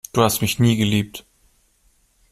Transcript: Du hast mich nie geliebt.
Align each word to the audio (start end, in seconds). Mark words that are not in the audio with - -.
Du 0.13 0.23
hast 0.23 0.41
mich 0.41 0.57
nie 0.57 0.77
geliebt. 0.77 1.27